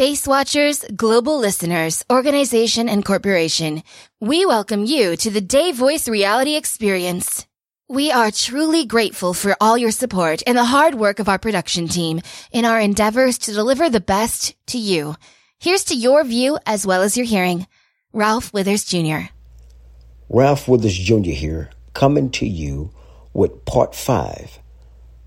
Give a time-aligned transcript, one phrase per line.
[0.00, 3.82] Face Watchers, global listeners, organization, and corporation,
[4.18, 7.46] we welcome you to the Day Voice Reality Experience.
[7.86, 11.86] We are truly grateful for all your support and the hard work of our production
[11.86, 15.16] team in our endeavors to deliver the best to you.
[15.58, 17.66] Here's to your view as well as your hearing.
[18.14, 19.28] Ralph Withers Jr.
[20.30, 21.32] Ralph Withers Jr.
[21.32, 22.90] here, coming to you
[23.34, 24.60] with part five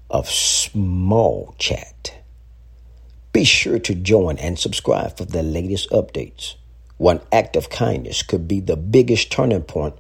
[0.09, 2.22] of Small Chat.
[3.33, 6.53] Be sure to join and subscribe for the latest updates.
[6.97, 9.95] One act of kindness could be the biggest turning point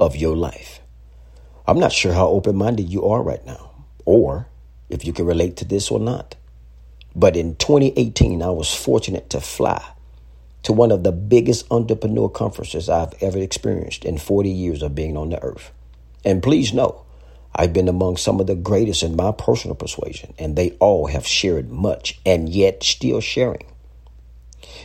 [0.00, 0.80] of your life.
[1.64, 3.70] I'm not sure how open minded you are right now,
[4.04, 4.48] or
[4.90, 6.34] if you can relate to this or not.
[7.14, 9.80] But in 2018, I was fortunate to fly
[10.64, 15.16] to one of the biggest entrepreneur conferences I've ever experienced in 40 years of being
[15.16, 15.70] on the earth.
[16.24, 17.04] And please know,
[17.54, 21.26] I've been among some of the greatest in my personal persuasion, and they all have
[21.26, 23.66] shared much and yet still sharing.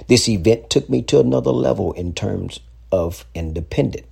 [0.08, 2.60] This event took me to another level in terms
[2.92, 4.06] of independent,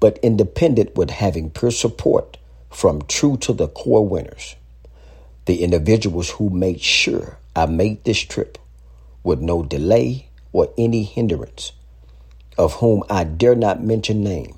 [0.00, 2.36] but independent with having peer support
[2.70, 4.56] from true to the core winners,
[5.46, 8.58] the individuals who made sure I made this trip
[9.22, 11.72] with no delay or any hindrance,
[12.58, 14.56] of whom I dare not mention name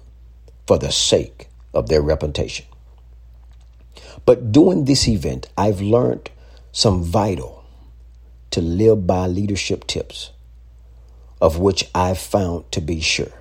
[0.66, 2.66] for the sake of their reputation.
[4.24, 6.30] But during this event, I've learned
[6.70, 7.64] some vital
[8.50, 10.30] to live by leadership tips,
[11.40, 13.32] of which I've found to be sure.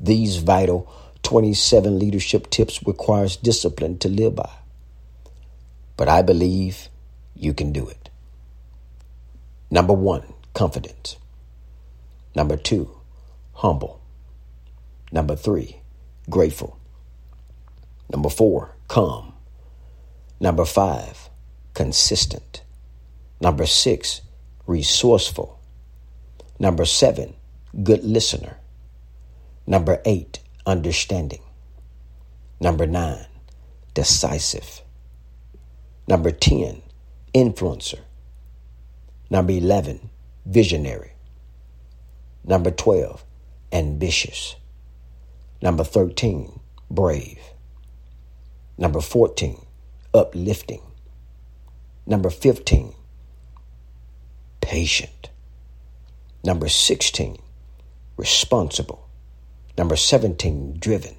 [0.00, 0.90] These vital
[1.22, 4.50] 27 leadership tips requires discipline to live by.
[5.96, 6.88] But I believe
[7.34, 8.10] you can do it.
[9.70, 10.22] Number one,
[10.54, 11.16] confidence.
[12.34, 12.96] Number two,
[13.54, 14.00] humble.
[15.10, 15.80] Number three,
[16.28, 16.78] grateful.
[18.10, 19.34] Number four, calm.
[20.40, 21.28] Number five,
[21.74, 22.62] consistent.
[23.40, 24.22] Number six,
[24.66, 25.58] resourceful.
[26.58, 27.34] Number seven,
[27.82, 28.56] good listener.
[29.66, 31.42] Number eight, understanding.
[32.60, 33.26] Number nine,
[33.92, 34.82] decisive.
[36.08, 36.82] Number 10,
[37.34, 37.98] influencer.
[39.28, 40.08] Number 11,
[40.46, 41.12] visionary.
[42.44, 43.24] Number 12,
[43.72, 44.54] ambitious.
[45.60, 47.40] Number 13, brave.
[48.78, 49.64] Number 14,
[50.12, 50.82] uplifting.
[52.06, 52.92] Number 15,
[54.60, 55.30] patient.
[56.44, 57.38] Number 16,
[58.16, 59.08] responsible.
[59.78, 61.16] Number 17, driven.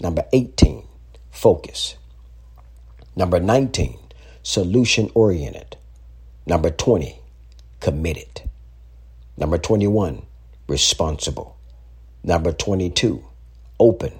[0.00, 0.86] Number 18,
[1.30, 1.96] focus.
[3.16, 3.98] Number 19,
[4.42, 5.76] solution oriented.
[6.46, 7.18] Number 20,
[7.80, 8.42] committed.
[9.38, 10.26] Number 21,
[10.68, 11.56] responsible.
[12.22, 13.24] Number 22,
[13.80, 14.12] open.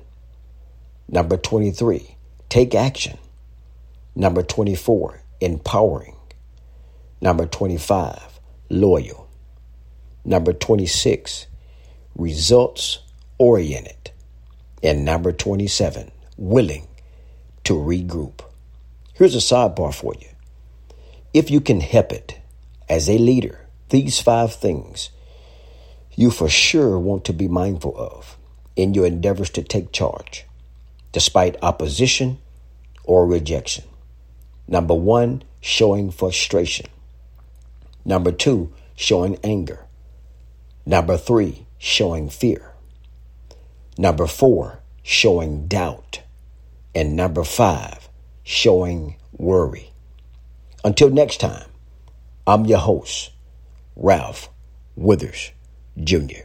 [1.08, 2.16] Number 23,
[2.48, 3.18] take action.
[4.16, 6.16] Number 24, empowering.
[7.20, 8.40] Number 25,
[8.70, 9.28] loyal.
[10.24, 11.46] Number 26,
[12.16, 13.00] results
[13.38, 14.10] oriented.
[14.82, 16.88] And number 27, willing
[17.64, 18.40] to regroup.
[19.14, 20.28] Here's a sidebar for you.
[21.32, 22.40] If you can help it
[22.88, 25.10] as a leader, these five things
[26.16, 28.36] you for sure want to be mindful of
[28.74, 30.46] in your endeavors to take charge
[31.16, 32.36] despite opposition
[33.04, 33.82] or rejection.
[34.68, 36.84] Number one, showing frustration.
[38.04, 39.86] Number two, showing anger.
[40.84, 42.74] Number three, showing fear.
[43.96, 46.20] Number four, showing doubt.
[46.94, 48.10] And number five,
[48.42, 49.92] showing worry.
[50.84, 51.70] Until next time,
[52.46, 53.30] I'm your host,
[53.96, 54.50] Ralph
[54.96, 55.52] Withers
[55.98, 56.44] Jr.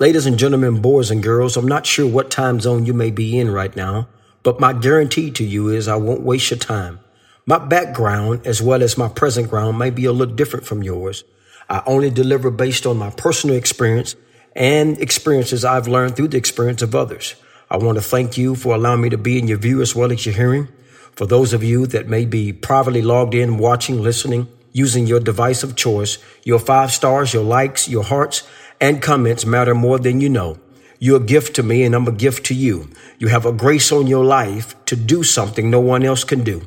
[0.00, 3.38] Ladies and gentlemen, boys and girls, I'm not sure what time zone you may be
[3.38, 4.08] in right now,
[4.42, 6.98] but my guarantee to you is I won't waste your time.
[7.46, 11.22] My background, as well as my present ground, may be a little different from yours.
[11.68, 14.16] I only deliver based on my personal experience
[14.56, 17.36] and experiences I've learned through the experience of others.
[17.70, 20.10] I want to thank you for allowing me to be in your view as well
[20.10, 20.68] as your hearing.
[21.12, 25.62] For those of you that may be privately logged in, watching, listening, using your device
[25.62, 28.42] of choice, your five stars, your likes, your hearts,
[28.82, 30.58] and comments matter more than you know.
[30.98, 32.90] You're a gift to me and I'm a gift to you.
[33.18, 36.66] You have a grace on your life to do something no one else can do.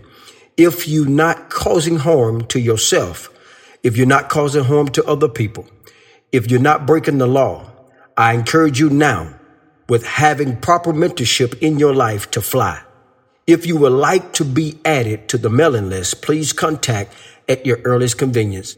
[0.56, 3.30] If you're not causing harm to yourself,
[3.84, 5.68] if you're not causing harm to other people,
[6.32, 7.70] if you're not breaking the law,
[8.18, 9.36] I encourage you now
[9.90, 12.82] with having proper mentorship in your life to fly.
[13.46, 17.14] If you would like to be added to the mailing list, please contact
[17.50, 18.78] at your earliest convenience.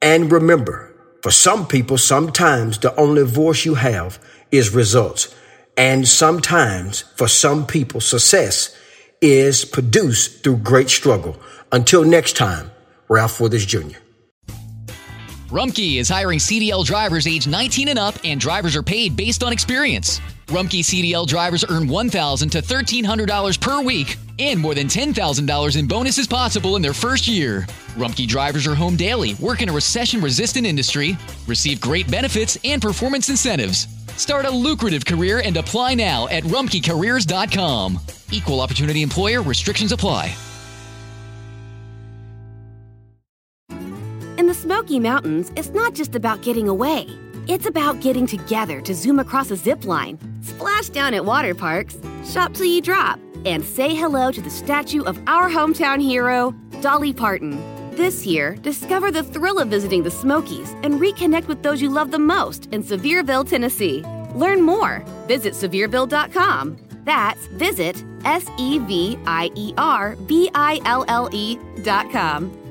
[0.00, 0.93] And remember,
[1.24, 4.18] for some people, sometimes the only voice you have
[4.50, 5.34] is results.
[5.74, 8.76] And sometimes for some people, success
[9.22, 11.40] is produced through great struggle.
[11.72, 12.70] Until next time,
[13.08, 13.96] Ralph Withers Jr.
[15.48, 19.50] Rumpke is hiring CDL drivers age 19 and up, and drivers are paid based on
[19.50, 20.20] experience.
[20.48, 26.26] Rumpke CDL drivers earn 1,000 to $1,300 per week and more than $10,000 in bonuses
[26.26, 27.66] possible in their first year.
[27.96, 31.16] Rumpke drivers are home daily, work in a recession resistant industry,
[31.46, 33.86] receive great benefits and performance incentives.
[34.16, 38.00] Start a lucrative career and apply now at rumpkecareers.com.
[38.30, 40.34] Equal opportunity employer restrictions apply.
[44.36, 47.06] In the Smoky Mountains, it's not just about getting away.
[47.46, 51.96] It's about getting together to zoom across a zip line, splash down at water parks,
[52.24, 57.12] shop till you drop, and say hello to the statue of our hometown hero, Dolly
[57.12, 57.52] Parton.
[57.94, 62.10] This year, discover the thrill of visiting the Smokies and reconnect with those you love
[62.10, 64.02] the most in Sevierville, Tennessee.
[64.34, 65.04] Learn more.
[65.28, 66.76] Visit Sevierville.com.
[67.04, 72.63] That's visit S E V I E R V I L L E.com.